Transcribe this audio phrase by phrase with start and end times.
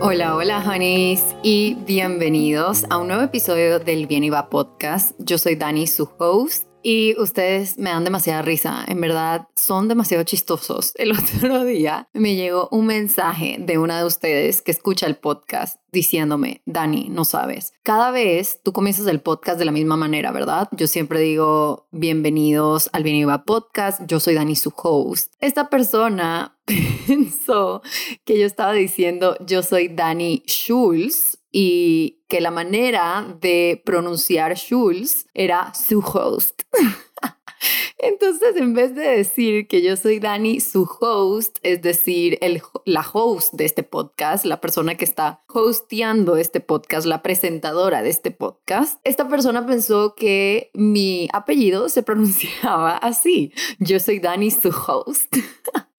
[0.00, 5.12] Hola, hola, honeys, y bienvenidos a un nuevo episodio del Bien Va Podcast.
[5.18, 10.22] Yo soy Dani, su host, y ustedes me dan demasiada risa, en verdad son demasiado
[10.22, 10.92] chistosos.
[10.96, 15.80] El otro día me llegó un mensaje de una de ustedes que escucha el podcast
[15.92, 20.68] diciéndome, Dani, no sabes, cada vez tú comienzas el podcast de la misma manera, ¿verdad?
[20.72, 25.32] Yo siempre digo, bienvenidos al Bien Podcast, yo soy Dani, su host.
[25.40, 26.58] Esta persona
[27.06, 27.80] pensó
[28.26, 35.26] que yo estaba diciendo, yo soy Dani Schulz y que la manera de pronunciar Schulz
[35.34, 36.62] era su host.
[37.98, 43.06] Entonces, en vez de decir que yo soy Dani, su host, es decir, el, la
[43.10, 48.32] host de este podcast, la persona que está hosteando este podcast, la presentadora de este
[48.32, 53.52] podcast, esta persona pensó que mi apellido se pronunciaba así.
[53.78, 55.36] Yo soy Dani, su host.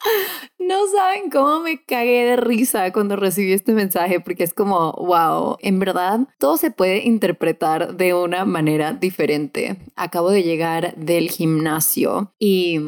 [0.58, 5.57] No saben cómo me cagué de risa cuando recibí este mensaje porque es como, wow,
[5.60, 9.77] en verdad todo se puede interpretar de una manera diferente.
[9.96, 12.79] Acabo de llegar del gimnasio y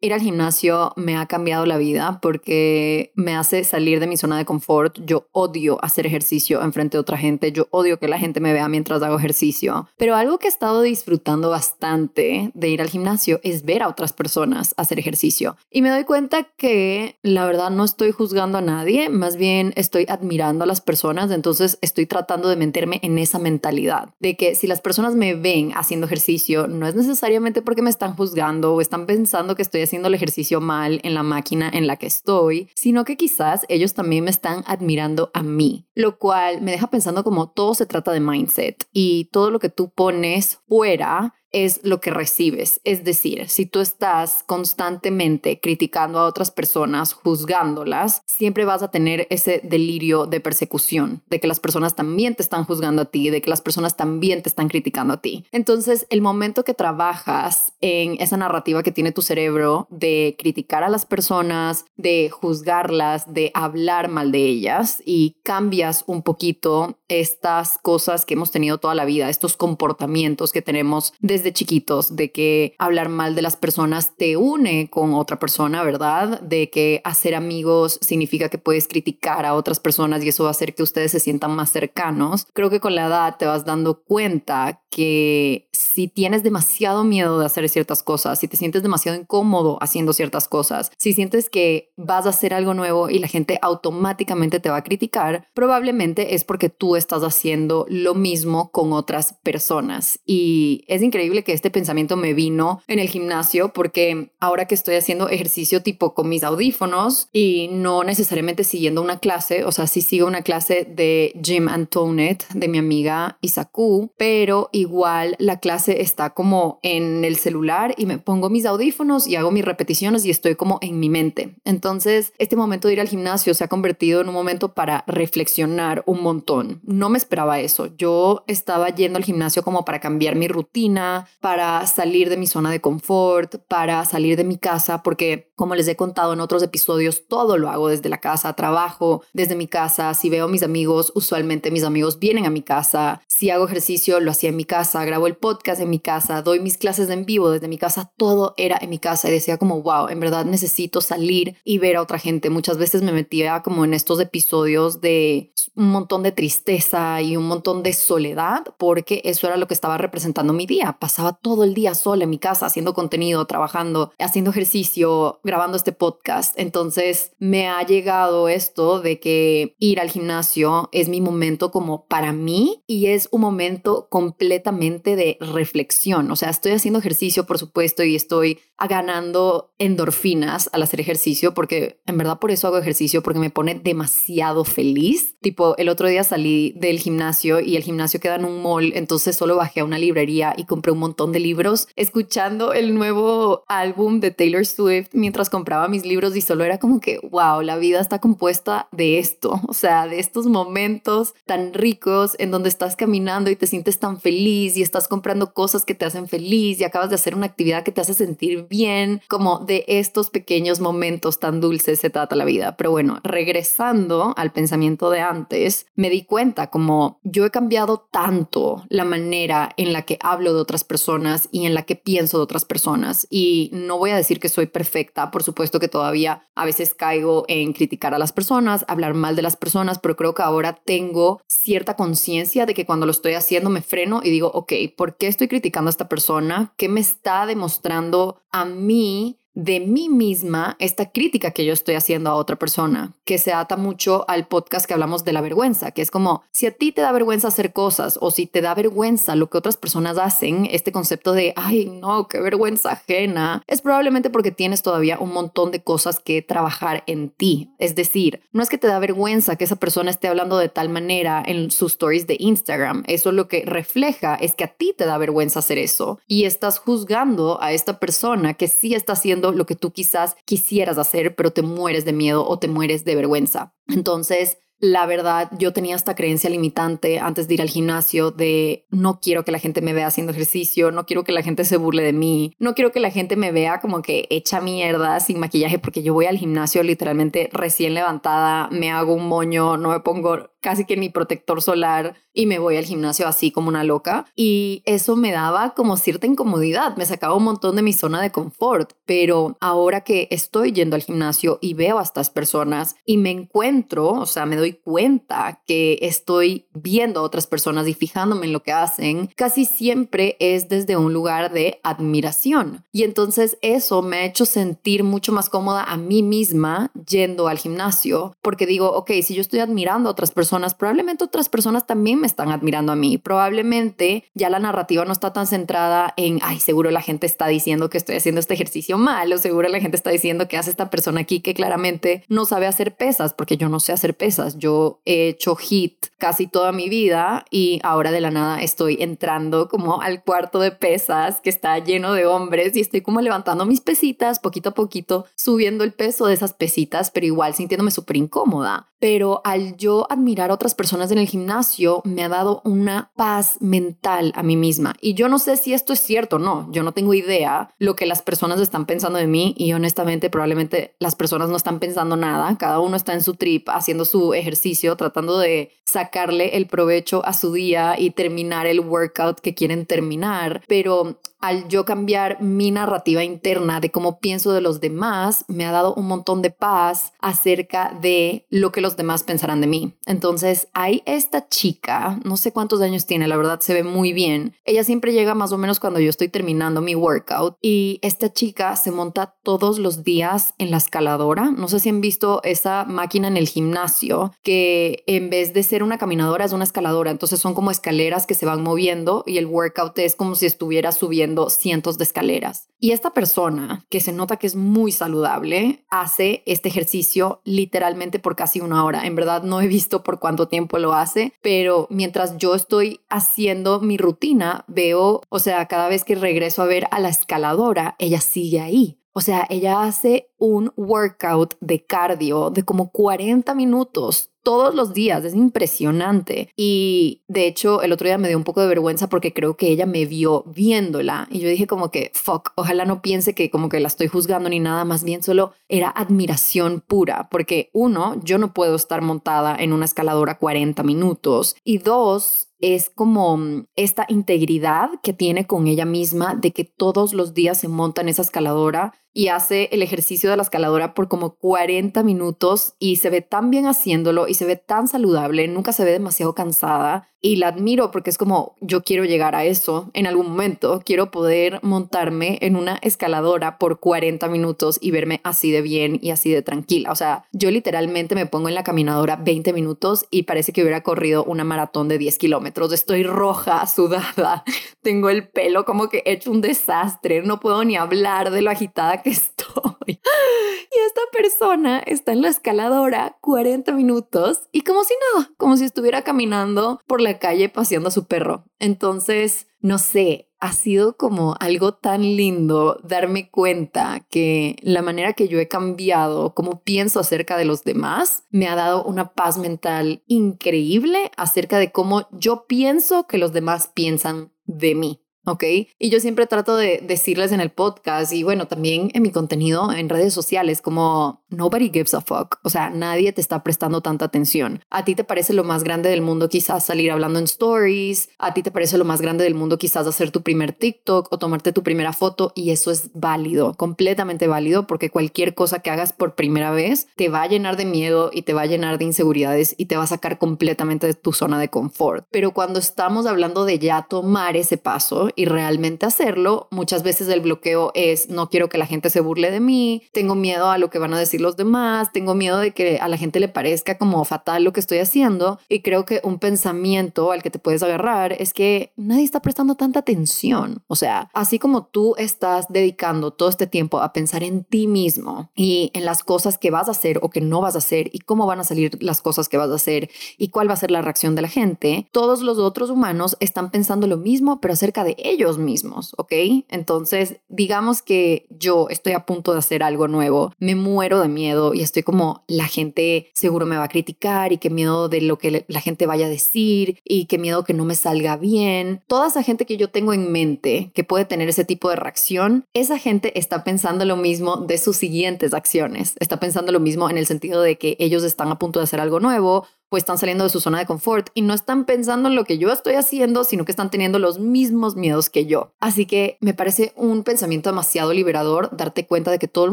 [0.00, 4.38] Ir al gimnasio me ha cambiado la vida porque me hace salir de mi zona
[4.38, 4.96] de confort.
[5.04, 7.50] Yo odio hacer ejercicio enfrente de otra gente.
[7.50, 9.88] Yo odio que la gente me vea mientras hago ejercicio.
[9.96, 14.12] Pero algo que he estado disfrutando bastante de ir al gimnasio es ver a otras
[14.12, 15.56] personas hacer ejercicio.
[15.68, 20.06] Y me doy cuenta que la verdad no estoy juzgando a nadie, más bien estoy
[20.08, 21.32] admirando a las personas.
[21.32, 25.72] Entonces estoy tratando de meterme en esa mentalidad de que si las personas me ven
[25.74, 30.08] haciendo ejercicio, no es necesariamente porque me están juzgando o están pensando que estoy haciendo
[30.08, 34.24] el ejercicio mal en la máquina en la que estoy, sino que quizás ellos también
[34.24, 38.20] me están admirando a mí, lo cual me deja pensando como todo se trata de
[38.20, 42.80] mindset y todo lo que tú pones fuera es lo que recibes.
[42.84, 49.26] Es decir, si tú estás constantemente criticando a otras personas, juzgándolas, siempre vas a tener
[49.30, 53.40] ese delirio de persecución, de que las personas también te están juzgando a ti, de
[53.40, 55.44] que las personas también te están criticando a ti.
[55.52, 60.88] Entonces, el momento que trabajas en esa narrativa que tiene tu cerebro de criticar a
[60.88, 68.26] las personas, de juzgarlas, de hablar mal de ellas y cambias un poquito estas cosas
[68.26, 72.74] que hemos tenido toda la vida, estos comportamientos que tenemos de desde chiquitos de que
[72.78, 76.40] hablar mal de las personas te une con otra persona, ¿verdad?
[76.40, 80.52] De que hacer amigos significa que puedes criticar a otras personas y eso va a
[80.52, 82.46] hacer que ustedes se sientan más cercanos.
[82.52, 87.46] Creo que con la edad te vas dando cuenta que si tienes demasiado miedo de
[87.46, 92.26] hacer ciertas cosas, si te sientes demasiado incómodo haciendo ciertas cosas, si sientes que vas
[92.26, 96.68] a hacer algo nuevo y la gente automáticamente te va a criticar, probablemente es porque
[96.68, 100.20] tú estás haciendo lo mismo con otras personas.
[100.24, 104.96] Y es increíble que este pensamiento me vino en el gimnasio porque ahora que estoy
[104.96, 110.00] haciendo ejercicio tipo con mis audífonos y no necesariamente siguiendo una clase, o sea, sí
[110.00, 116.30] sigo una clase de Jim Antoinette de mi amiga Isaku, pero igual la clase está
[116.30, 120.54] como en el celular y me pongo mis audífonos y hago mis repeticiones y estoy
[120.54, 121.54] como en mi mente.
[121.64, 126.02] Entonces, este momento de ir al gimnasio se ha convertido en un momento para reflexionar
[126.06, 126.80] un montón.
[126.84, 127.94] No me esperaba eso.
[127.96, 132.70] Yo estaba yendo al gimnasio como para cambiar mi rutina, para salir de mi zona
[132.70, 137.26] de confort, para salir de mi casa, porque como les he contado en otros episodios,
[137.26, 141.10] todo lo hago desde la casa, trabajo desde mi casa, si veo a mis amigos,
[141.16, 145.04] usualmente mis amigos vienen a mi casa, si hago ejercicio, lo hacía en mi casa,
[145.04, 148.54] grabo el podcast en mi casa, doy mis clases en vivo desde mi casa, todo
[148.56, 152.02] era en mi casa y decía como, wow, en verdad necesito salir y ver a
[152.02, 152.50] otra gente.
[152.50, 157.48] Muchas veces me metía como en estos episodios de un montón de tristeza y un
[157.48, 160.98] montón de soledad, porque eso era lo que estaba representando mi día.
[161.00, 165.92] Pasaba todo el día sola en mi casa haciendo contenido, trabajando, haciendo ejercicio, grabando este
[165.92, 166.54] podcast.
[166.58, 172.32] Entonces me ha llegado esto de que ir al gimnasio es mi momento como para
[172.32, 176.30] mí y es un momento completamente de reflexión.
[176.30, 182.00] O sea, estoy haciendo ejercicio, por supuesto, y estoy ganando endorfinas al hacer ejercicio porque
[182.06, 185.36] en verdad por eso hago ejercicio porque me pone demasiado feliz.
[185.40, 189.36] Tipo, el otro día salí del gimnasio y el gimnasio queda en un mall, entonces
[189.36, 194.20] solo bajé a una librería y compré un montón de libros escuchando el nuevo álbum
[194.20, 198.00] de Taylor Swift mientras compraba mis libros y solo era como que, wow, la vida
[198.00, 203.50] está compuesta de esto, o sea, de estos momentos tan ricos en donde estás caminando
[203.50, 207.08] y te sientes tan feliz y estás comprando cosas que te hacen feliz y acabas
[207.08, 211.60] de hacer una actividad que te hace sentir bien, como de estos pequeños momentos tan
[211.60, 212.76] dulces se trata la vida.
[212.76, 218.84] Pero bueno, regresando al pensamiento de antes, me di cuenta como yo he cambiado tanto
[218.88, 222.44] la manera en la que hablo de otras personas y en la que pienso de
[222.44, 223.26] otras personas.
[223.30, 225.30] Y no voy a decir que soy perfecta.
[225.30, 229.42] Por supuesto que todavía a veces caigo en criticar a las personas, hablar mal de
[229.42, 233.70] las personas, pero creo que ahora tengo cierta conciencia de que cuando lo estoy haciendo
[233.70, 236.72] me freno y digo, ok, ¿por qué estoy criticando a esta persona?
[236.76, 242.36] ¿Qué me está demostrando mí de mí misma esta crítica que yo estoy haciendo a
[242.36, 246.12] otra persona, que se ata mucho al podcast que hablamos de la vergüenza, que es
[246.12, 249.50] como si a ti te da vergüenza hacer cosas o si te da vergüenza lo
[249.50, 254.52] que otras personas hacen, este concepto de, ay, no, qué vergüenza ajena, es probablemente porque
[254.52, 257.72] tienes todavía un montón de cosas que trabajar en ti.
[257.80, 260.88] Es decir, no es que te da vergüenza que esa persona esté hablando de tal
[260.88, 265.04] manera en sus stories de Instagram, eso lo que refleja es que a ti te
[265.04, 269.66] da vergüenza hacer eso y estás juzgando a esta persona que sí está haciendo lo
[269.66, 273.74] que tú quizás quisieras hacer, pero te mueres de miedo o te mueres de vergüenza.
[273.86, 279.18] Entonces, la verdad, yo tenía esta creencia limitante antes de ir al gimnasio de no
[279.20, 282.04] quiero que la gente me vea haciendo ejercicio, no quiero que la gente se burle
[282.04, 285.80] de mí, no quiero que la gente me vea como que hecha mierda sin maquillaje
[285.80, 290.48] porque yo voy al gimnasio literalmente recién levantada, me hago un moño, no me pongo
[290.60, 294.26] casi que ni protector solar y me voy al gimnasio así como una loca.
[294.36, 298.30] Y eso me daba como cierta incomodidad, me sacaba un montón de mi zona de
[298.30, 298.92] confort.
[299.04, 304.08] Pero ahora que estoy yendo al gimnasio y veo a estas personas y me encuentro,
[304.08, 308.62] o sea, me doy cuenta que estoy viendo a otras personas y fijándome en lo
[308.62, 312.84] que hacen, casi siempre es desde un lugar de admiración.
[312.92, 317.58] Y entonces eso me ha hecho sentir mucho más cómoda a mí misma yendo al
[317.58, 322.20] gimnasio, porque digo, ok, si yo estoy admirando a otras personas, probablemente otras personas también
[322.20, 323.18] me están admirando a mí.
[323.18, 327.90] Probablemente ya la narrativa no está tan centrada en, ay, seguro la gente está diciendo
[327.90, 330.90] que estoy haciendo este ejercicio mal, o seguro la gente está diciendo que hace esta
[330.90, 334.58] persona aquí que claramente no sabe hacer pesas, porque yo no sé hacer pesas.
[334.58, 339.68] Yo he hecho hit casi toda mi vida y ahora de la nada estoy entrando
[339.68, 343.80] como al cuarto de pesas que está lleno de hombres y estoy como levantando mis
[343.80, 348.88] pesitas poquito a poquito, subiendo el peso de esas pesitas, pero igual sintiéndome súper incómoda.
[349.00, 353.58] Pero al yo admirar a otras personas en el gimnasio me ha dado una paz
[353.60, 354.94] mental a mí misma.
[355.00, 357.96] Y yo no sé si esto es cierto o no, yo no tengo idea lo
[357.96, 362.16] que las personas están pensando de mí y honestamente probablemente las personas no están pensando
[362.16, 367.24] nada, cada uno está en su trip haciendo su ejercicio, tratando de sacarle el provecho
[367.24, 372.70] a su día y terminar el workout que quieren terminar, pero al yo cambiar mi
[372.70, 377.12] narrativa interna de cómo pienso de los demás, me ha dado un montón de paz
[377.20, 379.96] acerca de lo que los demás pensarán de mí.
[380.06, 384.54] Entonces, hay esta chica, no sé cuántos años tiene, la verdad se ve muy bien.
[384.64, 388.74] Ella siempre llega más o menos cuando yo estoy terminando mi workout y esta chica
[388.76, 391.50] se monta todos los días en la escaladora.
[391.50, 395.82] No sé si han visto esa máquina en el gimnasio que en vez de ser
[395.82, 397.10] una caminadora es una escaladora.
[397.10, 400.92] Entonces son como escaleras que se van moviendo y el workout es como si estuviera
[400.92, 402.68] subiendo cientos de escaleras.
[402.78, 408.36] Y esta persona, que se nota que es muy saludable, hace este ejercicio literalmente por
[408.36, 409.06] casi una hora.
[409.06, 413.80] En verdad no he visto por cuánto tiempo lo hace, pero mientras yo estoy haciendo
[413.80, 418.20] mi rutina, veo, o sea, cada vez que regreso a ver a la escaladora, ella
[418.20, 418.98] sigue ahí.
[419.12, 425.26] O sea, ella hace un workout de cardio de como 40 minutos todos los días,
[425.26, 426.48] es impresionante.
[426.56, 429.68] Y de hecho, el otro día me dio un poco de vergüenza porque creo que
[429.68, 433.68] ella me vio viéndola y yo dije como que, fuck, ojalá no piense que como
[433.68, 438.38] que la estoy juzgando ni nada, más bien solo era admiración pura, porque uno, yo
[438.38, 444.06] no puedo estar montada en una escaladora 40 minutos y dos, es como mm, esta
[444.08, 448.22] integridad que tiene con ella misma de que todos los días se monta en esa
[448.22, 453.22] escaladora y hace el ejercicio de la escaladora por como 40 minutos y se ve
[453.22, 457.48] tan bien haciéndolo y se ve tan saludable, nunca se ve demasiado cansada y la
[457.48, 462.38] admiro porque es como yo quiero llegar a eso en algún momento, quiero poder montarme
[462.42, 466.92] en una escaladora por 40 minutos y verme así de bien y así de tranquila.
[466.92, 470.82] O sea, yo literalmente me pongo en la caminadora 20 minutos y parece que hubiera
[470.82, 472.72] corrido una maratón de 10 kilómetros.
[472.72, 474.44] Estoy roja, sudada,
[474.82, 479.02] tengo el pelo como que hecho un desastre, no puedo ni hablar de lo agitada
[479.02, 479.77] que estoy.
[479.88, 485.64] Y esta persona está en la escaladora 40 minutos y como si nada, como si
[485.64, 488.44] estuviera caminando por la calle paseando a su perro.
[488.58, 495.28] Entonces, no sé, ha sido como algo tan lindo darme cuenta que la manera que
[495.28, 500.02] yo he cambiado, cómo pienso acerca de los demás, me ha dado una paz mental
[500.06, 505.02] increíble acerca de cómo yo pienso que los demás piensan de mí.
[505.28, 505.44] ¿Ok?
[505.78, 509.72] Y yo siempre trato de decirles en el podcast y bueno, también en mi contenido
[509.72, 514.06] en redes sociales como nobody gives a fuck, o sea, nadie te está prestando tanta
[514.06, 514.64] atención.
[514.70, 518.34] A ti te parece lo más grande del mundo quizás salir hablando en stories, a
[518.34, 521.52] ti te parece lo más grande del mundo quizás hacer tu primer TikTok o tomarte
[521.52, 526.14] tu primera foto y eso es válido, completamente válido porque cualquier cosa que hagas por
[526.14, 529.54] primera vez te va a llenar de miedo y te va a llenar de inseguridades
[529.58, 532.06] y te va a sacar completamente de tu zona de confort.
[532.10, 537.20] Pero cuando estamos hablando de ya tomar ese paso y realmente hacerlo, muchas veces el
[537.20, 540.70] bloqueo es no quiero que la gente se burle de mí, tengo miedo a lo
[540.70, 543.78] que van a decir los demás, tengo miedo de que a la gente le parezca
[543.78, 547.64] como fatal lo que estoy haciendo y creo que un pensamiento al que te puedes
[547.64, 550.62] agarrar es que nadie está prestando tanta atención.
[550.68, 555.32] O sea, así como tú estás dedicando todo este tiempo a pensar en ti mismo
[555.34, 557.98] y en las cosas que vas a hacer o que no vas a hacer y
[557.98, 560.70] cómo van a salir las cosas que vas a hacer y cuál va a ser
[560.70, 564.84] la reacción de la gente, todos los otros humanos están pensando lo mismo, pero acerca
[564.84, 566.12] de ellos mismos, ¿ok?
[566.48, 571.54] Entonces, digamos que yo estoy a punto de hacer algo nuevo, me muero de miedo
[571.54, 575.18] y estoy como, la gente seguro me va a criticar y qué miedo de lo
[575.18, 578.82] que la gente vaya a decir y qué miedo que no me salga bien.
[578.86, 582.44] Toda esa gente que yo tengo en mente que puede tener ese tipo de reacción,
[582.54, 586.98] esa gente está pensando lo mismo de sus siguientes acciones, está pensando lo mismo en
[586.98, 590.24] el sentido de que ellos están a punto de hacer algo nuevo pues están saliendo
[590.24, 593.24] de su zona de confort y no están pensando en lo que yo estoy haciendo,
[593.24, 595.52] sino que están teniendo los mismos miedos que yo.
[595.60, 599.52] Así que me parece un pensamiento demasiado liberador darte cuenta de que todo el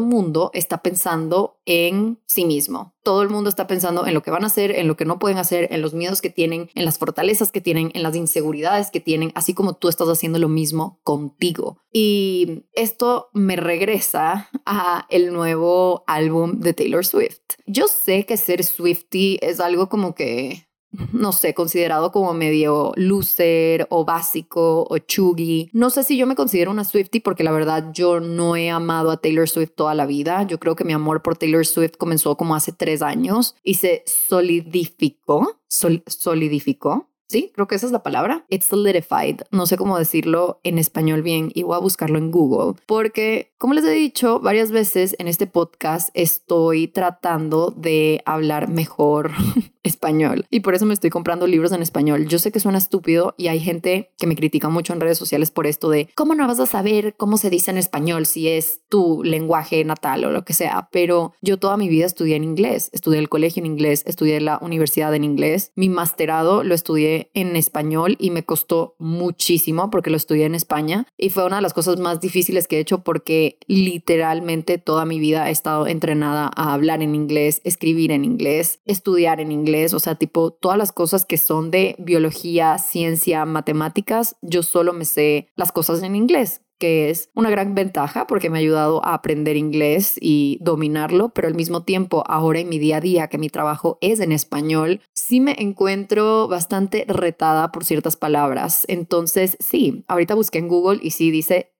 [0.00, 2.95] mundo está pensando en sí mismo.
[3.06, 5.20] Todo el mundo está pensando en lo que van a hacer, en lo que no
[5.20, 8.90] pueden hacer, en los miedos que tienen, en las fortalezas que tienen, en las inseguridades
[8.90, 11.78] que tienen, así como tú estás haciendo lo mismo contigo.
[11.92, 17.38] Y esto me regresa a el nuevo álbum de Taylor Swift.
[17.64, 20.65] Yo sé que ser Swifty es algo como que,
[21.12, 25.70] no sé, considerado como medio loser o básico o chuggy.
[25.72, 29.10] No sé si yo me considero una Swifty porque la verdad yo no he amado
[29.10, 30.42] a Taylor Swift toda la vida.
[30.44, 34.04] Yo creo que mi amor por Taylor Swift comenzó como hace tres años y se
[34.06, 38.46] solidificó, solidificó Sí, creo que esa es la palabra.
[38.48, 39.40] It's solidified.
[39.50, 42.80] No sé cómo decirlo en español bien y voy a buscarlo en Google.
[42.86, 49.32] Porque, como les he dicho varias veces en este podcast, estoy tratando de hablar mejor
[49.82, 52.26] español y por eso me estoy comprando libros en español.
[52.26, 55.50] Yo sé que suena estúpido y hay gente que me critica mucho en redes sociales
[55.50, 58.80] por esto de cómo no vas a saber cómo se dice en español si es
[58.88, 62.90] tu lenguaje natal o lo que sea, pero yo toda mi vida estudié en inglés,
[62.92, 67.56] estudié el colegio en inglés, estudié la universidad en inglés, mi masterado lo estudié en
[67.56, 71.74] español y me costó muchísimo porque lo estudié en España y fue una de las
[71.74, 76.72] cosas más difíciles que he hecho porque literalmente toda mi vida he estado entrenada a
[76.72, 81.24] hablar en inglés, escribir en inglés, estudiar en inglés o sea, tipo todas las cosas
[81.24, 87.10] que son de biología, ciencia, matemáticas, yo solo me sé las cosas en inglés que
[87.10, 91.54] es una gran ventaja porque me ha ayudado a aprender inglés y dominarlo, pero al
[91.54, 95.40] mismo tiempo ahora en mi día a día que mi trabajo es en español, sí
[95.40, 98.84] me encuentro bastante retada por ciertas palabras.
[98.88, 101.72] Entonces, sí, ahorita busqué en Google y sí dice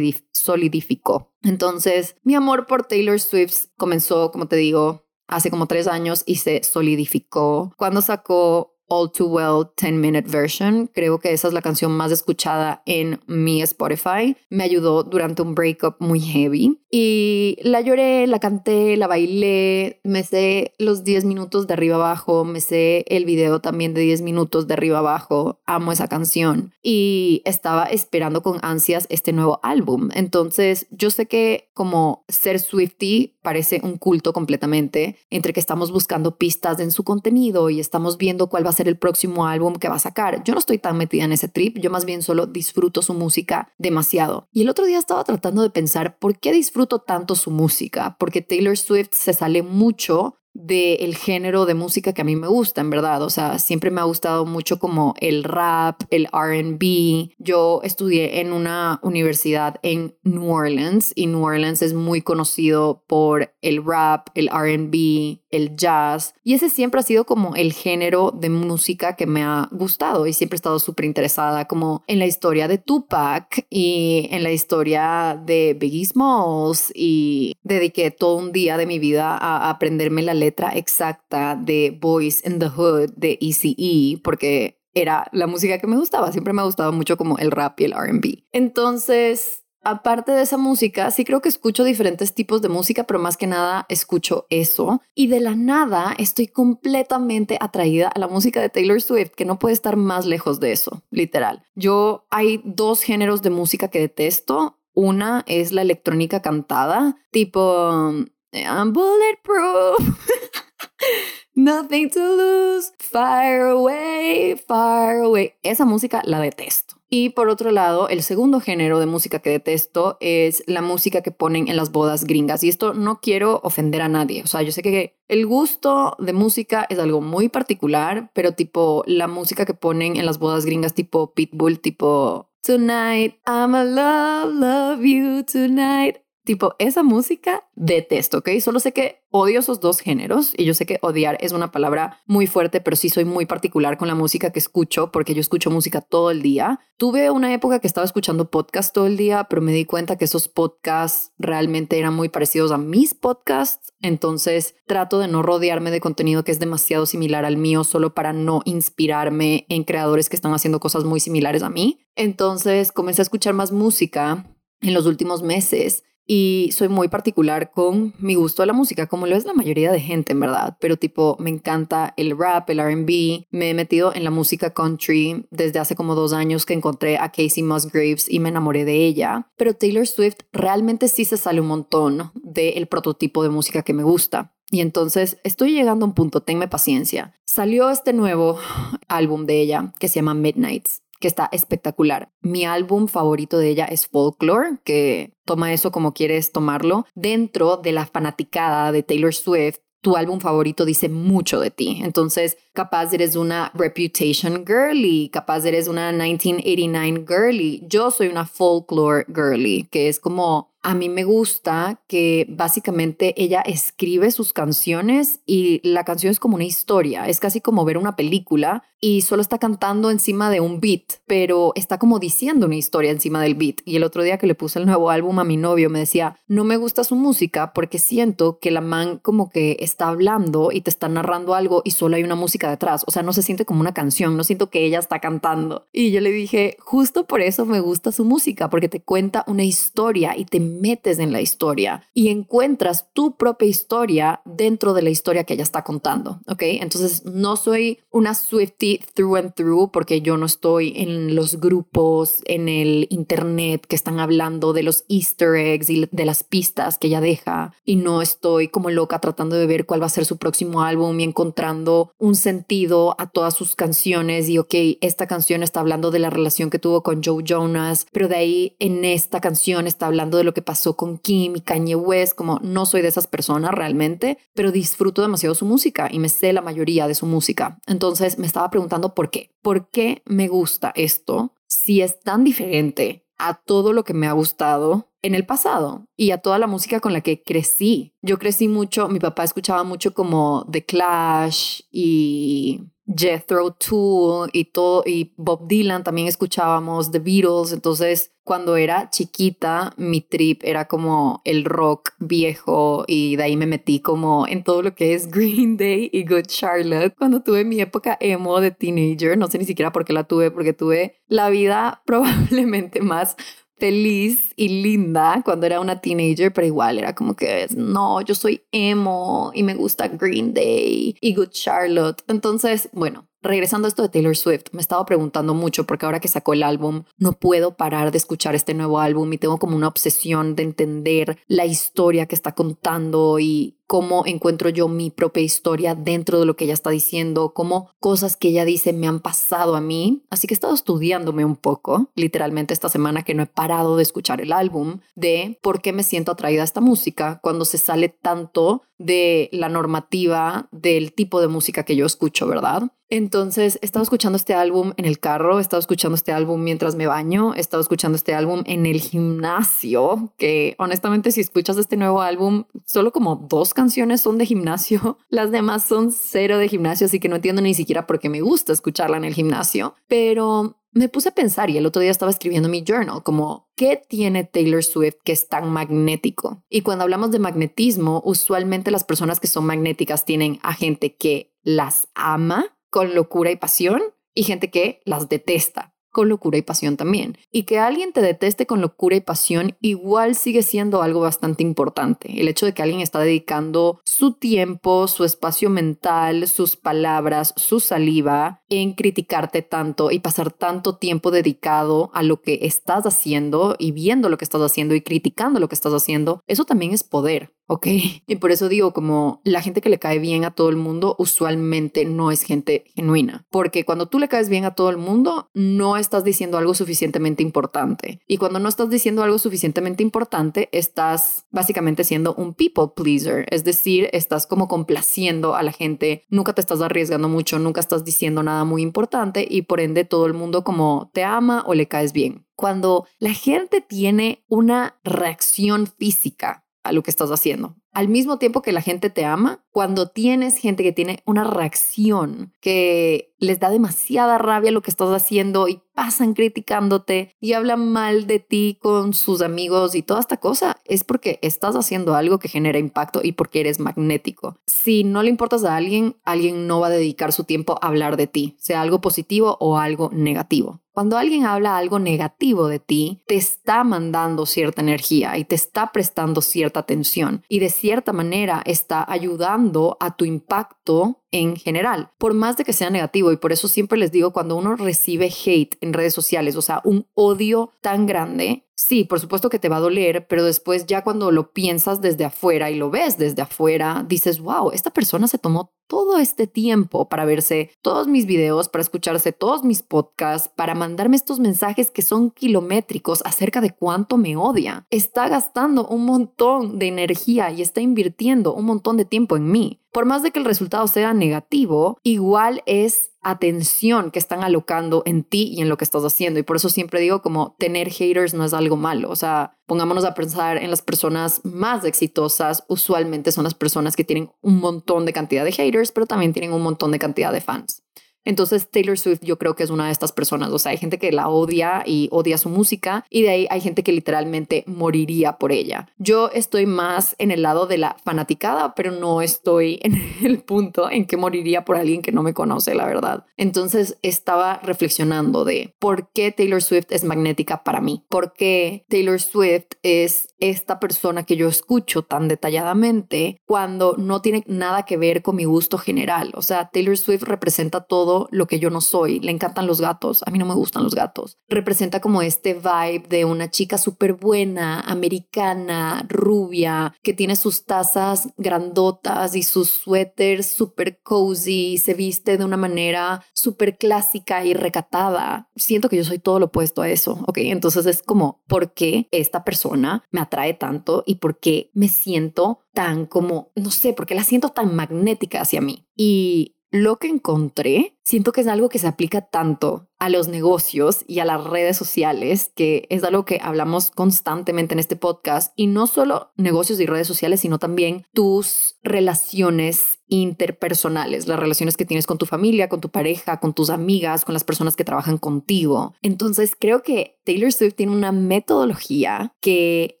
[0.32, 1.32] solidificó.
[1.42, 6.36] Entonces, mi amor por Taylor Swift comenzó, como te digo, hace como tres años y
[6.36, 10.88] se solidificó cuando sacó All Too Well 10 Minute Version.
[10.92, 14.36] Creo que esa es la canción más escuchada en mi Spotify.
[14.48, 16.78] Me ayudó durante un breakup muy heavy.
[16.90, 20.00] Y la lloré, la canté, la bailé.
[20.04, 22.44] Me sé los 10 minutos de arriba abajo.
[22.44, 25.60] Me sé el video también de 10 minutos de arriba abajo.
[25.66, 26.72] Amo esa canción.
[26.82, 30.10] Y estaba esperando con ansias este nuevo álbum.
[30.14, 36.36] Entonces, yo sé que como ser Swifty parece un culto completamente entre que estamos buscando
[36.36, 39.88] pistas en su contenido y estamos viendo cuál va a ser el próximo álbum que
[39.88, 40.42] va a sacar.
[40.42, 43.72] Yo no estoy tan metida en ese trip, yo más bien solo disfruto su música
[43.78, 44.48] demasiado.
[44.50, 48.42] Y el otro día estaba tratando de pensar por qué disfruto tanto su música, porque
[48.42, 52.90] Taylor Swift se sale mucho del género de música que a mí me gusta, en
[52.90, 53.22] verdad.
[53.22, 57.30] O sea, siempre me ha gustado mucho como el rap, el RB.
[57.38, 63.54] Yo estudié en una universidad en New Orleans y New Orleans es muy conocido por
[63.60, 66.34] el rap, el RB, el jazz.
[66.42, 70.32] Y ese siempre ha sido como el género de música que me ha gustado y
[70.32, 75.40] siempre he estado súper interesada como en la historia de Tupac y en la historia
[75.44, 80.70] de Biggie Smalls y dediqué todo un día de mi vida a aprenderme la letra
[80.70, 86.32] exacta de Boys in the Hood de ECE porque era la música que me gustaba.
[86.32, 88.44] Siempre me ha gustado mucho como el rap y el RB.
[88.52, 93.36] Entonces, aparte de esa música, sí creo que escucho diferentes tipos de música, pero más
[93.36, 95.00] que nada escucho eso.
[95.14, 99.58] Y de la nada estoy completamente atraída a la música de Taylor Swift, que no
[99.58, 101.64] puede estar más lejos de eso, literal.
[101.74, 104.78] Yo hay dos géneros de música que detesto.
[104.92, 108.12] Una es la electrónica cantada, tipo
[108.52, 109.98] I'm bulletproof.
[111.54, 115.54] Nothing to lose, fire away, far away.
[115.62, 116.95] Esa música la detesto.
[117.08, 121.30] Y por otro lado, el segundo género de música que detesto es la música que
[121.30, 122.64] ponen en las bodas gringas.
[122.64, 124.42] Y esto no quiero ofender a nadie.
[124.42, 129.04] O sea, yo sé que el gusto de música es algo muy particular, pero tipo
[129.06, 134.52] la música que ponen en las bodas gringas tipo Pitbull, tipo Tonight, I'm a love,
[134.52, 136.25] love you tonight.
[136.46, 138.50] Tipo, esa música detesto, ¿ok?
[138.60, 142.20] Solo sé que odio esos dos géneros y yo sé que odiar es una palabra
[142.24, 145.72] muy fuerte, pero sí soy muy particular con la música que escucho porque yo escucho
[145.72, 146.78] música todo el día.
[146.98, 150.24] Tuve una época que estaba escuchando podcasts todo el día, pero me di cuenta que
[150.24, 156.00] esos podcasts realmente eran muy parecidos a mis podcasts, entonces trato de no rodearme de
[156.00, 160.54] contenido que es demasiado similar al mío solo para no inspirarme en creadores que están
[160.54, 162.06] haciendo cosas muy similares a mí.
[162.14, 164.46] Entonces comencé a escuchar más música
[164.80, 169.26] en los últimos meses y soy muy particular con mi gusto de la música, como
[169.26, 170.76] lo es la mayoría de gente, en verdad.
[170.80, 173.46] Pero tipo, me encanta el rap, el RB.
[173.50, 177.30] Me he metido en la música country desde hace como dos años que encontré a
[177.30, 179.50] Casey Musgraves y me enamoré de ella.
[179.56, 184.02] Pero Taylor Swift realmente sí se sale un montón del prototipo de música que me
[184.02, 184.52] gusta.
[184.68, 187.34] Y entonces estoy llegando a un punto, tenme paciencia.
[187.44, 188.58] Salió este nuevo
[189.06, 192.30] álbum de ella que se llama Midnights que está espectacular.
[192.40, 197.06] Mi álbum favorito de ella es Folklore, que toma eso como quieres tomarlo.
[197.14, 202.00] Dentro de la fanaticada de Taylor Swift, tu álbum favorito dice mucho de ti.
[202.04, 207.82] Entonces, capaz eres una Reputation girly, capaz eres una 1989 girly.
[207.88, 213.60] Yo soy una folklore girly, que es como a mí me gusta que básicamente ella
[213.60, 218.14] escribe sus canciones y la canción es como una historia, es casi como ver una
[218.14, 223.10] película y solo está cantando encima de un beat, pero está como diciendo una historia
[223.10, 223.78] encima del beat.
[223.84, 226.38] Y el otro día que le puse el nuevo álbum a mi novio me decía,
[226.46, 230.82] no me gusta su música porque siento que la man como que está hablando y
[230.82, 233.64] te está narrando algo y solo hay una música detrás, o sea, no se siente
[233.64, 235.86] como una canción, no siento que ella está cantando.
[235.92, 239.64] Y yo le dije, justo por eso me gusta su música, porque te cuenta una
[239.64, 245.10] historia y te metes en la historia y encuentras tu propia historia dentro de la
[245.10, 246.62] historia que ella está contando, ¿ok?
[246.62, 252.42] Entonces no soy una Swifty through and through porque yo no estoy en los grupos,
[252.44, 257.08] en el internet que están hablando de los easter eggs y de las pistas que
[257.08, 260.36] ella deja y no estoy como loca tratando de ver cuál va a ser su
[260.36, 265.80] próximo álbum y encontrando un sentido a todas sus canciones y ok, esta canción está
[265.80, 269.86] hablando de la relación que tuvo con Joe Jonas, pero de ahí en esta canción
[269.86, 273.08] está hablando de lo que pasó con Kim y Kanye West, como no soy de
[273.08, 277.24] esas personas realmente, pero disfruto demasiado su música y me sé la mayoría de su
[277.24, 277.78] música.
[277.86, 279.50] Entonces me estaba preguntando por qué.
[279.62, 284.32] ¿Por qué me gusta esto si es tan diferente a todo lo que me ha
[284.32, 288.14] gustado en el pasado y a toda la música con la que crecí.
[288.22, 295.02] Yo crecí mucho, mi papá escuchaba mucho como The Clash y Jethro Tull y todo
[295.06, 301.42] y Bob Dylan también escuchábamos The Beatles, entonces cuando era chiquita mi trip era como
[301.44, 305.76] el rock viejo y de ahí me metí como en todo lo que es Green
[305.76, 307.14] Day y Good Charlotte.
[307.18, 310.50] Cuando tuve mi época emo de teenager, no sé ni siquiera por qué la tuve
[310.50, 313.36] porque tuve la vida probablemente más
[313.78, 318.62] feliz y linda cuando era una teenager, pero igual era como que no, yo soy
[318.72, 322.22] emo y me gusta Green Day y Good Charlotte.
[322.28, 326.28] Entonces, bueno, regresando a esto de Taylor Swift, me estaba preguntando mucho porque ahora que
[326.28, 329.88] sacó el álbum, no puedo parar de escuchar este nuevo álbum y tengo como una
[329.88, 335.94] obsesión de entender la historia que está contando y cómo encuentro yo mi propia historia
[335.94, 339.76] dentro de lo que ella está diciendo, cómo cosas que ella dice me han pasado
[339.76, 340.24] a mí.
[340.30, 344.02] Así que he estado estudiándome un poco, literalmente esta semana que no he parado de
[344.02, 348.08] escuchar el álbum, de por qué me siento atraída a esta música cuando se sale
[348.08, 352.90] tanto de la normativa del tipo de música que yo escucho, ¿verdad?
[353.08, 356.96] Entonces, he estado escuchando este álbum en el carro, he estado escuchando este álbum mientras
[356.96, 361.96] me baño, he estado escuchando este álbum en el gimnasio, que honestamente si escuchas este
[361.96, 367.06] nuevo álbum, solo como dos canciones son de gimnasio, las demás son cero de gimnasio,
[367.06, 370.80] así que no entiendo ni siquiera por qué me gusta escucharla en el gimnasio, pero
[370.92, 374.44] me puse a pensar y el otro día estaba escribiendo mi journal como, ¿qué tiene
[374.44, 376.64] Taylor Swift que es tan magnético?
[376.70, 381.52] Y cuando hablamos de magnetismo, usualmente las personas que son magnéticas tienen a gente que
[381.62, 384.00] las ama con locura y pasión
[384.34, 387.36] y gente que las detesta con locura y pasión también.
[387.52, 392.40] Y que alguien te deteste con locura y pasión igual sigue siendo algo bastante importante.
[392.40, 397.80] El hecho de que alguien está dedicando su tiempo, su espacio mental, sus palabras, su
[397.80, 403.92] saliva en criticarte tanto y pasar tanto tiempo dedicado a lo que estás haciendo y
[403.92, 407.55] viendo lo que estás haciendo y criticando lo que estás haciendo, eso también es poder.
[407.66, 407.86] ¿Ok?
[408.26, 411.16] Y por eso digo, como la gente que le cae bien a todo el mundo
[411.18, 415.50] usualmente no es gente genuina, porque cuando tú le caes bien a todo el mundo,
[415.54, 418.20] no estás diciendo algo suficientemente importante.
[418.26, 423.64] Y cuando no estás diciendo algo suficientemente importante, estás básicamente siendo un people pleaser, es
[423.64, 428.42] decir, estás como complaciendo a la gente, nunca te estás arriesgando mucho, nunca estás diciendo
[428.42, 432.12] nada muy importante y por ende todo el mundo como te ama o le caes
[432.12, 432.46] bien.
[432.54, 437.76] Cuando la gente tiene una reacción física a lo que estás haciendo.
[437.96, 442.52] Al mismo tiempo que la gente te ama, cuando tienes gente que tiene una reacción
[442.60, 448.26] que les da demasiada rabia lo que estás haciendo y pasan criticándote y hablan mal
[448.26, 452.48] de ti con sus amigos y toda esta cosa, es porque estás haciendo algo que
[452.48, 454.58] genera impacto y porque eres magnético.
[454.66, 458.18] Si no le importas a alguien, alguien no va a dedicar su tiempo a hablar
[458.18, 460.82] de ti, sea algo positivo o algo negativo.
[460.92, 465.92] Cuando alguien habla algo negativo de ti, te está mandando cierta energía y te está
[465.92, 472.34] prestando cierta atención y de cierta manera está ayudando a tu impacto en general, por
[472.34, 473.32] más de que sea negativo.
[473.32, 476.80] Y por eso siempre les digo, cuando uno recibe hate en redes sociales, o sea,
[476.84, 481.02] un odio tan grande, sí, por supuesto que te va a doler, pero después ya
[481.02, 485.38] cuando lo piensas desde afuera y lo ves desde afuera, dices, wow, esta persona se
[485.38, 490.74] tomó todo este tiempo para verse todos mis videos, para escucharse todos mis podcasts, para
[490.74, 494.86] mandarme estos mensajes que son kilométricos acerca de cuánto me odia.
[494.90, 499.80] Está gastando un montón de energía y está invirtiendo un montón de tiempo en mí.
[499.92, 505.24] Por más de que el resultado sea negativo, igual es atención que están alocando en
[505.24, 506.38] ti y en lo que estás haciendo.
[506.38, 509.10] Y por eso siempre digo como tener haters no es algo malo.
[509.10, 512.64] O sea, pongámonos a pensar en las personas más exitosas.
[512.68, 516.52] Usualmente son las personas que tienen un montón de cantidad de haters, pero también tienen
[516.52, 517.82] un montón de cantidad de fans.
[518.26, 520.98] Entonces Taylor Swift yo creo que es una de estas personas, o sea, hay gente
[520.98, 525.38] que la odia y odia su música y de ahí hay gente que literalmente moriría
[525.38, 525.88] por ella.
[525.96, 530.90] Yo estoy más en el lado de la fanaticada, pero no estoy en el punto
[530.90, 533.24] en que moriría por alguien que no me conoce, la verdad.
[533.36, 539.20] Entonces estaba reflexionando de por qué Taylor Swift es magnética para mí, por qué Taylor
[539.20, 545.22] Swift es esta persona que yo escucho tan detalladamente cuando no tiene nada que ver
[545.22, 546.32] con mi gusto general.
[546.34, 549.20] O sea, Taylor Swift representa todo lo que yo no soy.
[549.20, 550.22] Le encantan los gatos.
[550.26, 551.38] A mí no me gustan los gatos.
[551.48, 558.28] Representa como este vibe de una chica súper buena, americana, rubia, que tiene sus tazas
[558.36, 565.48] grandotas y sus suéteres súper cozy, se viste de una manera súper clásica y recatada.
[565.56, 567.24] Siento que yo soy todo lo opuesto a eso.
[567.26, 571.88] Ok, entonces es como, ¿por qué esta persona me atrae tanto y por qué me
[571.88, 575.86] siento tan como, no sé, porque la siento tan magnética hacia mí?
[575.96, 581.04] Y lo que encontré, siento que es algo que se aplica tanto a los negocios
[581.06, 585.68] y a las redes sociales, que es algo que hablamos constantemente en este podcast, y
[585.68, 592.06] no solo negocios y redes sociales, sino también tus relaciones interpersonales, las relaciones que tienes
[592.06, 595.94] con tu familia, con tu pareja, con tus amigas, con las personas que trabajan contigo.
[596.02, 600.00] Entonces creo que Taylor Swift tiene una metodología que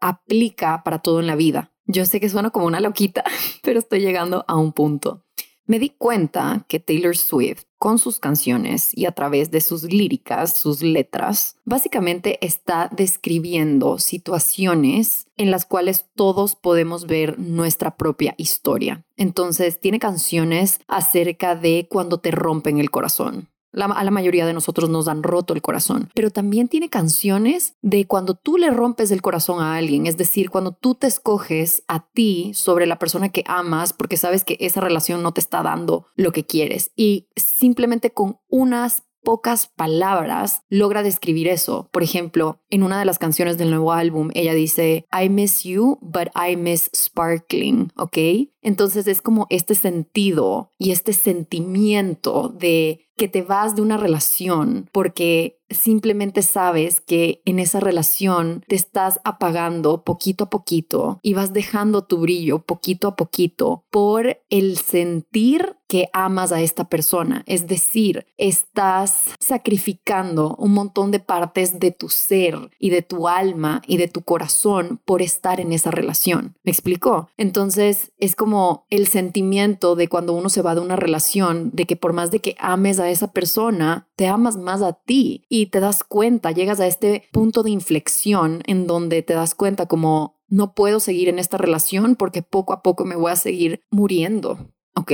[0.00, 1.72] aplica para todo en la vida.
[1.86, 3.24] Yo sé que suena como una loquita,
[3.62, 5.24] pero estoy llegando a un punto.
[5.70, 10.56] Me di cuenta que Taylor Swift, con sus canciones y a través de sus líricas,
[10.56, 19.04] sus letras, básicamente está describiendo situaciones en las cuales todos podemos ver nuestra propia historia.
[19.16, 24.90] Entonces, tiene canciones acerca de cuando te rompen el corazón, a la mayoría de nosotros
[24.90, 29.22] nos han roto el corazón, pero también tiene canciones de cuando tú le rompes el
[29.22, 33.44] corazón a alguien, es decir, cuando tú te escoges a ti sobre la persona que
[33.46, 38.10] amas porque sabes que esa relación no te está dando lo que quieres y simplemente
[38.10, 41.88] con unas pocas palabras logra describir eso.
[41.92, 45.98] Por ejemplo, en una de las canciones del nuevo álbum, ella dice, I miss you,
[46.00, 48.18] but I miss sparkling, ¿ok?
[48.62, 54.88] Entonces es como este sentido y este sentimiento de que te vas de una relación
[54.92, 61.52] porque simplemente sabes que en esa relación te estás apagando poquito a poquito y vas
[61.52, 67.42] dejando tu brillo poquito a poquito por el sentir que amas a esta persona.
[67.46, 73.82] Es decir, estás sacrificando un montón de partes de tu ser y de tu alma
[73.88, 76.54] y de tu corazón por estar en esa relación.
[76.62, 77.28] ¿Me explicó?
[77.36, 81.96] Entonces es como el sentimiento de cuando uno se va de una relación, de que
[81.96, 85.80] por más de que ames a esa persona, te amas más a ti y te
[85.80, 90.74] das cuenta, llegas a este punto de inflexión en donde te das cuenta como no
[90.74, 95.12] puedo seguir en esta relación porque poco a poco me voy a seguir muriendo, ¿ok?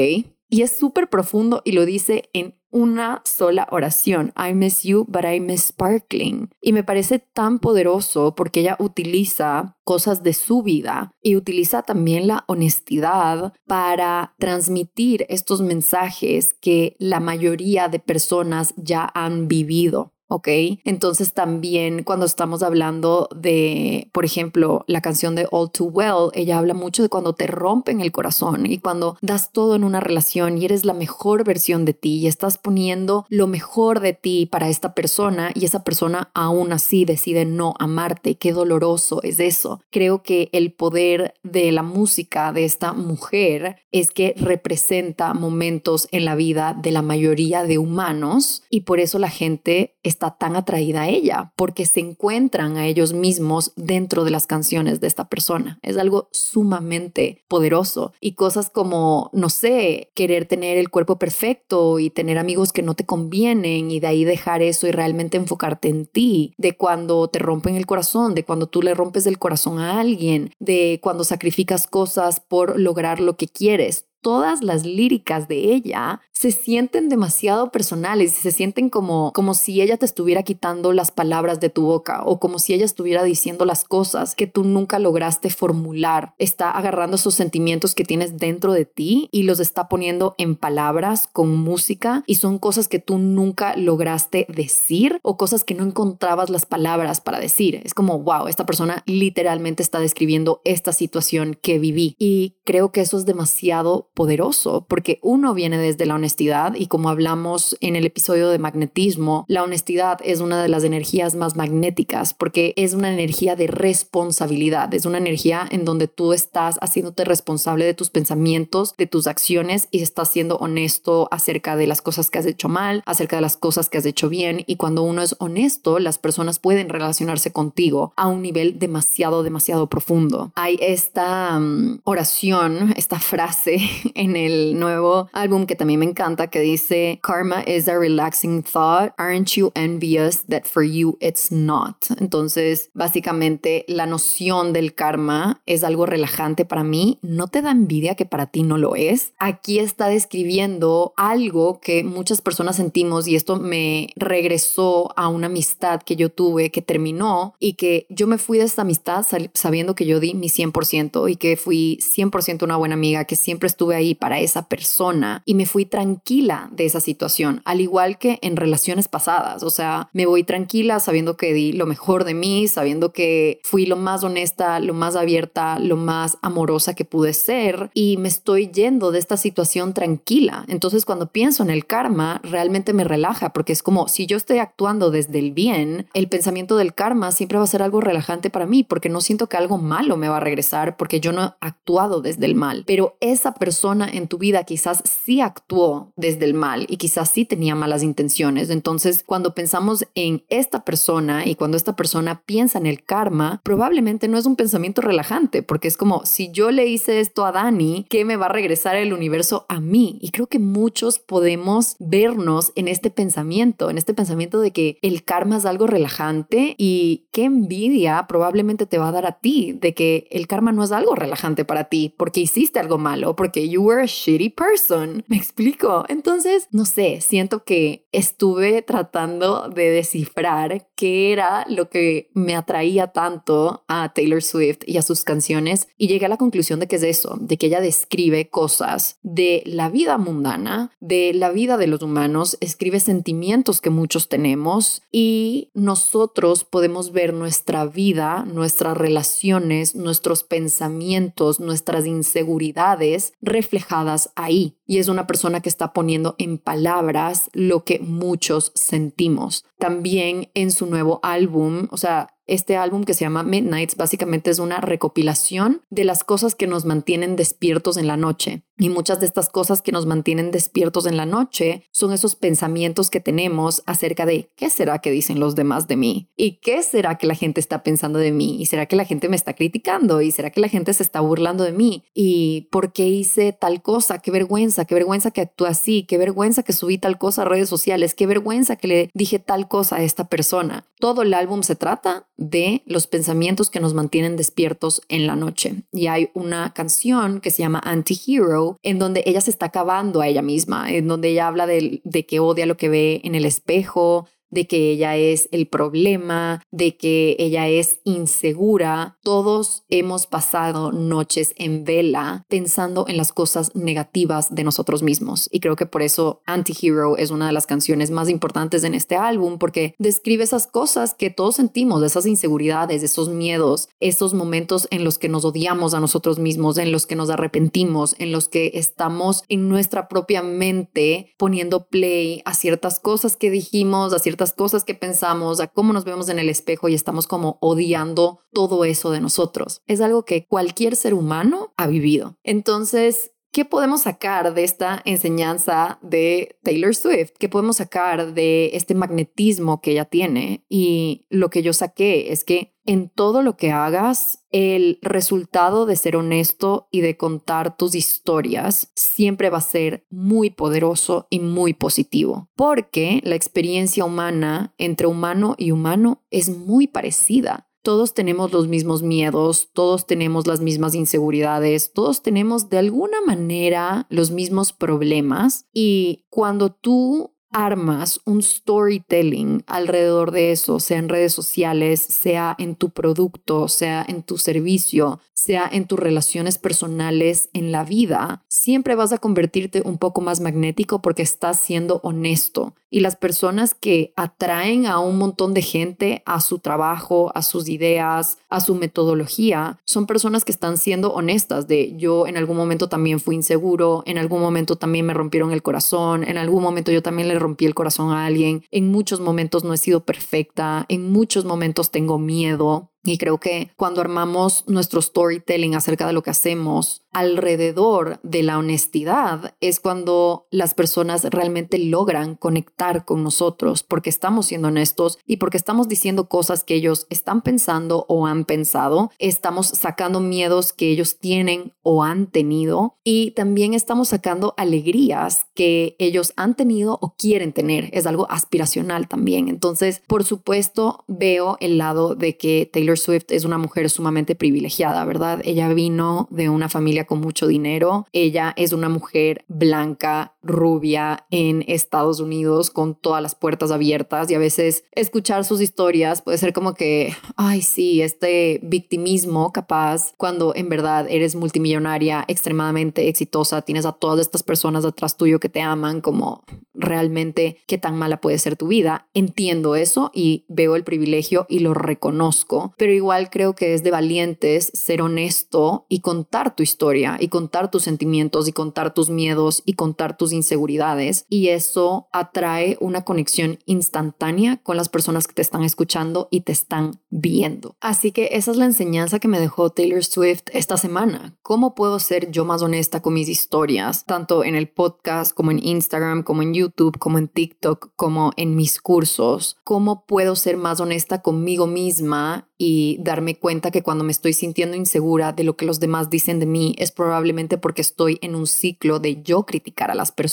[0.49, 4.33] Y es súper profundo y lo dice en una sola oración.
[4.37, 6.51] I miss you, but I miss sparkling.
[6.61, 12.27] Y me parece tan poderoso porque ella utiliza cosas de su vida y utiliza también
[12.27, 20.16] la honestidad para transmitir estos mensajes que la mayoría de personas ya han vivido.
[20.29, 20.49] ¿Ok?
[20.85, 26.59] Entonces también cuando estamos hablando de, por ejemplo, la canción de All Too Well, ella
[26.59, 30.59] habla mucho de cuando te rompen el corazón y cuando das todo en una relación
[30.59, 34.69] y eres la mejor versión de ti y estás poniendo lo mejor de ti para
[34.69, 38.37] esta persona y esa persona aún así decide no amarte.
[38.37, 39.81] Qué doloroso es eso.
[39.91, 46.25] Creo que el poder de la música de esta mujer es que representa momentos en
[46.25, 51.09] la vida de la mayoría de humanos y por eso la gente tan atraída a
[51.09, 55.79] ella, porque se encuentran a ellos mismos dentro de las canciones de esta persona.
[55.83, 62.11] Es algo sumamente poderoso y cosas como, no sé, querer tener el cuerpo perfecto y
[62.11, 66.07] tener amigos que no te convienen y de ahí dejar eso y realmente enfocarte en
[66.07, 70.01] ti, de cuando te rompen el corazón, de cuando tú le rompes el corazón a
[70.01, 76.21] alguien, de cuando sacrificas cosas por lograr lo que quieres todas las líricas de ella
[76.33, 81.61] se sienten demasiado personales se sienten como, como si ella te estuviera quitando las palabras
[81.61, 85.49] de tu boca o como si ella estuviera diciendo las cosas que tú nunca lograste
[85.49, 86.35] formular.
[86.39, 91.29] Está agarrando esos sentimientos que tienes dentro de ti y los está poniendo en palabras
[91.33, 96.51] con música y son cosas que tú nunca lograste decir o cosas que no encontrabas
[96.51, 97.81] las palabras para decir.
[97.85, 103.01] Es como, wow, esta persona literalmente está describiendo esta situación que viví y creo que
[103.01, 108.07] eso es demasiado poderoso porque uno viene desde la honestidad y como hablamos en el
[108.07, 113.13] episodio de magnetismo, la honestidad es una de las energías más magnéticas porque es una
[113.13, 118.95] energía de responsabilidad, es una energía en donde tú estás haciéndote responsable de tus pensamientos,
[118.97, 123.03] de tus acciones y estás siendo honesto acerca de las cosas que has hecho mal,
[123.05, 126.59] acerca de las cosas que has hecho bien y cuando uno es honesto, las personas
[126.59, 130.53] pueden relacionarse contigo a un nivel demasiado, demasiado profundo.
[130.55, 136.61] Hay esta mm, oración, esta frase en el nuevo álbum que también me encanta que
[136.61, 139.13] dice Karma is a relaxing thought.
[139.19, 141.97] Aren't you envious that for you it's not?
[142.19, 147.19] Entonces, básicamente la noción del karma es algo relajante para mí.
[147.23, 149.33] ¿No te da envidia que para ti no lo es?
[149.39, 156.03] Aquí está describiendo algo que muchas personas sentimos y esto me regresó a una amistad
[156.03, 160.07] que yo tuve que terminó y que yo me fui de esta amistad sabiendo que
[160.07, 164.15] yo di mi 100% y que fui 100% una buena amiga, que siempre estuve ahí
[164.15, 169.09] para esa persona y me fui tranquila de esa situación, al igual que en relaciones
[169.09, 169.63] pasadas.
[169.63, 173.87] O sea, me voy tranquila sabiendo que di lo mejor de mí, sabiendo que fui
[173.87, 178.69] lo más honesta, lo más abierta, lo más amorosa que pude ser y me estoy
[178.69, 180.65] yendo de esta situación tranquila.
[180.69, 184.59] Entonces, cuando pienso en el karma, realmente me relaja porque es como si yo estoy
[184.59, 188.67] actuando desde el bien, el pensamiento del karma siempre va a ser algo relajante para
[188.67, 191.53] mí porque no siento que algo malo me va a regresar porque yo no he
[191.61, 192.85] actuado desde el mal.
[192.87, 197.45] Pero esa persona en tu vida quizás sí actuó desde el mal y quizás sí
[197.45, 198.71] tenía malas intenciones.
[198.71, 204.29] Entonces, cuando pensamos en esta persona y cuando esta persona piensa en el karma, probablemente
[204.29, 208.07] no es un pensamiento relajante, porque es como si yo le hice esto a Dani,
[208.09, 210.19] ¿qué me va a regresar el universo a mí?
[210.21, 215.23] Y creo que muchos podemos vernos en este pensamiento, en este pensamiento de que el
[215.23, 219.95] karma es algo relajante y qué envidia probablemente te va a dar a ti de
[219.95, 223.83] que el karma no es algo relajante para ti porque hiciste algo malo, porque you
[223.83, 225.25] were a shitty person.
[225.29, 226.05] ¿Me explico?
[226.09, 233.09] Entonces, no sé, siento que estuve tratando de descifrar qué era lo que me atraía
[233.09, 236.97] tanto a Taylor Swift y a sus canciones y llegué a la conclusión de que
[236.97, 241.87] es eso, de que ella describe cosas de la vida mundana, de la vida de
[241.87, 249.95] los humanos, escribe sentimientos que muchos tenemos y nosotros podemos ver nuestra vida, nuestras relaciones,
[249.95, 254.79] nuestros pensamientos, nuestras inseguridades reflejadas ahí.
[254.87, 259.65] Y es una persona que está poniendo en palabras lo que muchos sentimos.
[259.79, 264.59] También en su nuevo álbum, o sea, este álbum que se llama Midnights básicamente es
[264.59, 268.66] una recopilación de las cosas que nos mantienen despiertos en la noche.
[268.79, 273.09] Y muchas de estas cosas que nos mantienen despiertos en la noche son esos pensamientos
[273.09, 277.17] que tenemos acerca de qué será que dicen los demás de mí y qué será
[277.17, 280.21] que la gente está pensando de mí y será que la gente me está criticando
[280.21, 283.81] y será que la gente se está burlando de mí y por qué hice tal
[283.83, 287.45] cosa, qué vergüenza, qué vergüenza que actúe así, qué vergüenza que subí tal cosa a
[287.47, 290.85] redes sociales, qué vergüenza que le dije tal cosa a esta persona.
[290.99, 295.83] Todo el álbum se trata de los pensamientos que nos mantienen despiertos en la noche.
[295.93, 300.29] Y hay una canción que se llama Anti-Hero, en donde ella se está acabando a
[300.29, 303.45] ella misma, en donde ella habla de, de que odia lo que ve en el
[303.45, 309.19] espejo, de que ella es el problema, de que ella es insegura.
[309.23, 315.51] Todos hemos pasado noches en vela pensando en las cosas negativas de nosotros mismos.
[315.53, 319.17] Y creo que por eso Anti-Hero es una de las canciones más importantes en este
[319.17, 325.05] álbum, porque describe esas cosas que todos sentimos, esas inseguridades, esos miedos, esos momentos en
[325.05, 328.71] los que nos odiamos a nosotros mismos, en los que nos arrepentimos, en los que
[328.73, 334.85] estamos en nuestra propia mente poniendo play a ciertas cosas que dijimos, a ciertas cosas
[334.85, 339.11] que pensamos, a cómo nos vemos en el espejo y estamos como odiando todo eso
[339.11, 339.83] de nosotros.
[339.87, 342.37] Es algo que cualquier ser humano ha vivido.
[342.43, 347.31] Entonces, ¿Qué podemos sacar de esta enseñanza de Taylor Swift?
[347.39, 350.67] ¿Qué podemos sacar de este magnetismo que ella tiene?
[350.69, 355.97] Y lo que yo saqué es que en todo lo que hagas, el resultado de
[355.97, 361.73] ser honesto y de contar tus historias siempre va a ser muy poderoso y muy
[361.73, 368.67] positivo, porque la experiencia humana entre humano y humano es muy parecida todos tenemos los
[368.67, 375.67] mismos miedos, todos tenemos las mismas inseguridades, todos tenemos de alguna manera los mismos problemas.
[375.73, 382.77] Y cuando tú armas un storytelling alrededor de eso, sea en redes sociales, sea en
[382.77, 388.95] tu producto, sea en tu servicio, sea en tus relaciones personales, en la vida, siempre
[388.95, 392.75] vas a convertirte un poco más magnético porque estás siendo honesto.
[392.89, 397.69] Y las personas que atraen a un montón de gente a su trabajo, a sus
[397.69, 402.89] ideas, a su metodología, son personas que están siendo honestas de yo en algún momento
[402.89, 407.03] también fui inseguro, en algún momento también me rompieron el corazón, en algún momento yo
[407.03, 411.13] también le rompí el corazón a alguien, en muchos momentos no he sido perfecta, en
[411.13, 416.31] muchos momentos tengo miedo, y creo que cuando armamos nuestro storytelling acerca de lo que
[416.31, 424.11] hacemos alrededor de la honestidad es cuando las personas realmente logran conectar con nosotros porque
[424.11, 429.11] estamos siendo honestos y porque estamos diciendo cosas que ellos están pensando o han pensado,
[429.19, 435.97] estamos sacando miedos que ellos tienen o han tenido y también estamos sacando alegrías que
[435.99, 437.89] ellos han tenido o quieren tener.
[437.95, 439.49] Es algo aspiracional también.
[439.49, 445.03] Entonces, por supuesto, veo el lado de que Taylor Swift es una mujer sumamente privilegiada,
[445.07, 445.41] ¿verdad?
[445.45, 448.07] Ella vino de una familia con mucho dinero.
[448.13, 454.35] Ella es una mujer blanca, rubia en Estados Unidos con todas las puertas abiertas y
[454.35, 460.55] a veces escuchar sus historias puede ser como que, ay, sí, este victimismo capaz cuando
[460.55, 465.61] en verdad eres multimillonaria, extremadamente exitosa, tienes a todas estas personas detrás tuyo que te
[465.61, 469.09] aman, como realmente qué tan mala puede ser tu vida.
[469.15, 473.91] Entiendo eso y veo el privilegio y lo reconozco, pero igual creo que es de
[473.91, 479.63] valientes ser honesto y contar tu historia y contar tus sentimientos y contar tus miedos
[479.65, 485.43] y contar tus inseguridades y eso atrae una conexión instantánea con las personas que te
[485.43, 487.77] están escuchando y te están viendo.
[487.81, 491.37] Así que esa es la enseñanza que me dejó Taylor Swift esta semana.
[491.43, 495.65] ¿Cómo puedo ser yo más honesta con mis historias, tanto en el podcast como en
[495.65, 499.57] Instagram, como en YouTube, como en TikTok, como en mis cursos?
[499.65, 504.77] ¿Cómo puedo ser más honesta conmigo misma y darme cuenta que cuando me estoy sintiendo
[504.77, 508.47] insegura de lo que los demás dicen de mí es probablemente porque estoy en un
[508.47, 510.26] ciclo de yo criticar a las personas,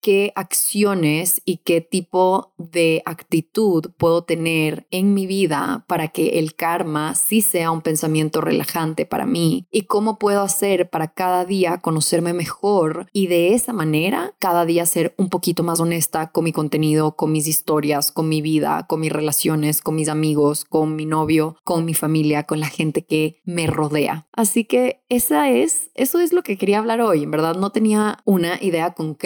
[0.00, 6.54] qué acciones y qué tipo de actitud puedo tener en mi vida para que el
[6.54, 11.78] karma sí sea un pensamiento relajante para mí y cómo puedo hacer para cada día
[11.78, 16.52] conocerme mejor y de esa manera cada día ser un poquito más honesta con mi
[16.52, 21.06] contenido, con mis historias, con mi vida, con mis relaciones, con mis amigos, con mi
[21.06, 24.26] novio con mi familia, con la gente que me rodea.
[24.32, 27.22] Así que esa es, eso es lo que quería hablar hoy.
[27.22, 29.23] En verdad no tenía una idea concreta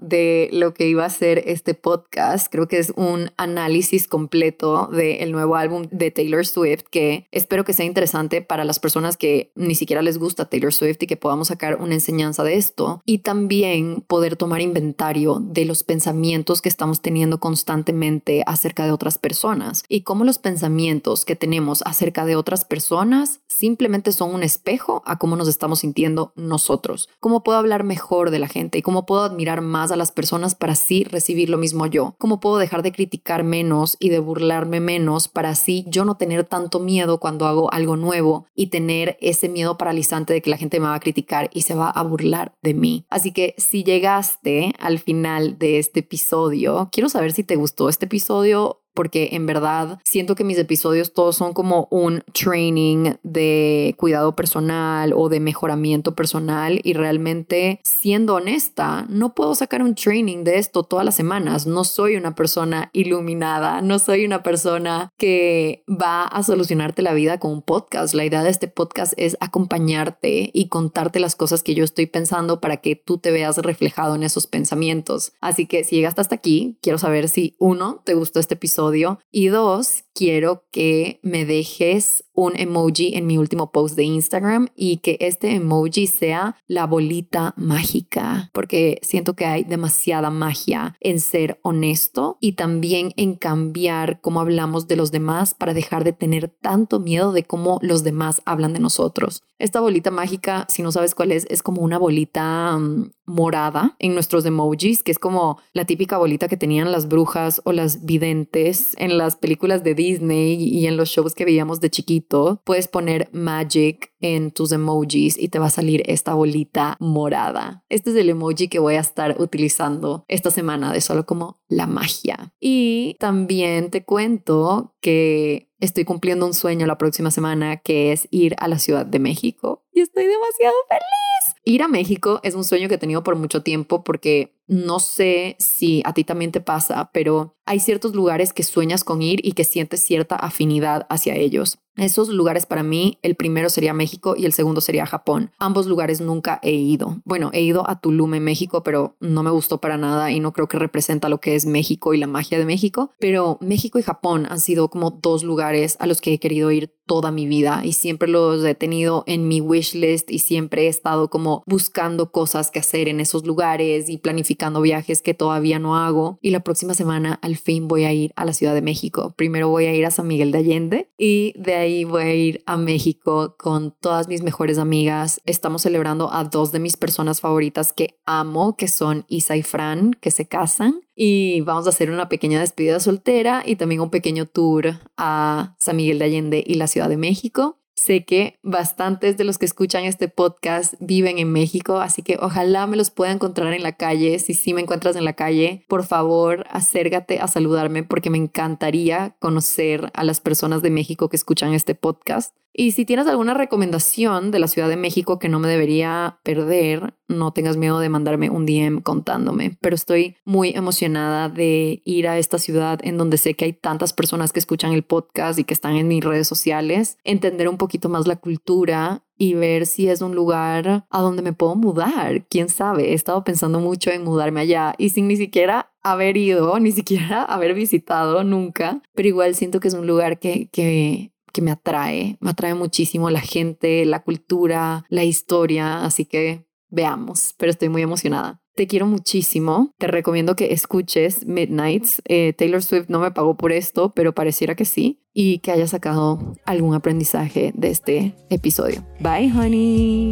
[0.00, 2.48] de lo que iba a ser este podcast.
[2.50, 7.72] Creo que es un análisis completo del nuevo álbum de Taylor Swift que espero que
[7.72, 11.48] sea interesante para las personas que ni siquiera les gusta Taylor Swift y que podamos
[11.48, 17.00] sacar una enseñanza de esto y también poder tomar inventario de los pensamientos que estamos
[17.00, 22.66] teniendo constantemente acerca de otras personas y cómo los pensamientos que tenemos acerca de otras
[22.66, 27.08] personas simplemente son un espejo a cómo nos estamos sintiendo nosotros.
[27.20, 30.54] Cómo puedo hablar mejor de la gente y cómo puedo admirar más a las personas
[30.54, 32.14] para así recibir lo mismo yo.
[32.18, 36.44] Cómo puedo dejar de criticar menos y de burlarme menos para así yo no tener
[36.44, 40.80] tanto miedo cuando hago algo nuevo y tener ese miedo paralizante de que la gente
[40.80, 43.06] me va a criticar y se va a burlar de mí.
[43.10, 48.06] Así que si llegaste al final de este episodio, quiero saber si te gustó este
[48.06, 54.34] episodio porque en verdad siento que mis episodios todos son como un training de cuidado
[54.36, 60.58] personal o de mejoramiento personal y realmente siendo honesta, no puedo sacar un training de
[60.58, 61.66] esto todas las semanas.
[61.66, 67.38] No soy una persona iluminada, no soy una persona que va a solucionarte la vida
[67.38, 68.14] con un podcast.
[68.14, 72.60] La idea de este podcast es acompañarte y contarte las cosas que yo estoy pensando
[72.60, 75.32] para que tú te veas reflejado en esos pensamientos.
[75.40, 78.81] Así que si llegaste hasta aquí, quiero saber si uno, te gustó este episodio
[79.30, 84.98] y dos, quiero que me dejes un emoji en mi último post de Instagram y
[84.98, 91.58] que este emoji sea la bolita mágica, porque siento que hay demasiada magia en ser
[91.62, 97.00] honesto y también en cambiar cómo hablamos de los demás para dejar de tener tanto
[97.00, 99.42] miedo de cómo los demás hablan de nosotros.
[99.58, 104.14] Esta bolita mágica, si no sabes cuál es, es como una bolita mm, morada en
[104.14, 108.94] nuestros emojis, que es como la típica bolita que tenían las brujas o las videntes
[108.98, 112.60] en las películas de Disney y en los shows que veíamos de chiquito.
[112.64, 117.84] Puedes poner magic en tus emojis y te va a salir esta bolita morada.
[117.88, 121.86] Este es el emoji que voy a estar utilizando esta semana de solo como la
[121.86, 122.52] magia.
[122.60, 128.54] Y también te cuento que estoy cumpliendo un sueño la próxima semana que es ir
[128.58, 131.56] a la Ciudad de México y estoy demasiado feliz.
[131.64, 135.56] Ir a México es un sueño que he tenido por mucho tiempo porque no sé
[135.58, 139.52] si a ti también te pasa, pero hay ciertos lugares que sueñas con ir y
[139.52, 141.78] que sientes cierta afinidad hacia ellos.
[141.96, 145.50] Esos lugares para mí, el primero sería México y el segundo sería Japón.
[145.58, 147.20] Ambos lugares nunca he ido.
[147.26, 150.54] Bueno, he ido a Tulum en México, pero no me gustó para nada y no
[150.54, 153.10] creo que representa lo que es México y la magia de México.
[153.20, 156.94] Pero México y Japón han sido como dos lugares a los que he querido ir
[157.04, 160.88] toda mi vida y siempre los he tenido en mi wish list y siempre he
[160.88, 164.51] estado como buscando cosas que hacer en esos lugares y planificando
[164.82, 166.38] viajes que todavía no hago.
[166.40, 169.34] Y la próxima semana al fin voy a ir a la Ciudad de México.
[169.36, 172.62] Primero voy a ir a San Miguel de Allende y de ahí voy a ir
[172.66, 175.40] a México con todas mis mejores amigas.
[175.44, 180.12] Estamos celebrando a dos de mis personas favoritas que amo, que son Isa y Fran,
[180.14, 181.00] que se casan.
[181.14, 185.96] Y vamos a hacer una pequeña despedida soltera y también un pequeño tour a San
[185.96, 187.81] Miguel de Allende y la Ciudad de México.
[188.04, 192.88] Sé que bastantes de los que escuchan este podcast viven en México, así que ojalá
[192.88, 194.40] me los pueda encontrar en la calle.
[194.40, 199.36] Si sí me encuentras en la calle, por favor, acércate a saludarme porque me encantaría
[199.38, 202.56] conocer a las personas de México que escuchan este podcast.
[202.74, 207.14] Y si tienes alguna recomendación de la Ciudad de México que no me debería perder,
[207.28, 209.76] no tengas miedo de mandarme un DM contándome.
[209.80, 214.14] Pero estoy muy emocionada de ir a esta ciudad en donde sé que hay tantas
[214.14, 217.91] personas que escuchan el podcast y que están en mis redes sociales, entender un poquito
[218.08, 222.46] más la cultura y ver si es un lugar a donde me puedo mudar.
[222.48, 226.78] Quién sabe, he estado pensando mucho en mudarme allá y sin ni siquiera haber ido,
[226.78, 231.62] ni siquiera haber visitado nunca, pero igual siento que es un lugar que, que que
[231.62, 237.70] me atrae, me atrae muchísimo la gente, la cultura, la historia, así que veamos, pero
[237.70, 238.61] estoy muy emocionada.
[238.74, 242.22] Te quiero muchísimo, te recomiendo que escuches Midnights.
[242.24, 245.86] Eh, Taylor Swift no me pagó por esto, pero pareciera que sí, y que haya
[245.86, 249.06] sacado algún aprendizaje de este episodio.
[249.20, 250.30] Bye, honey.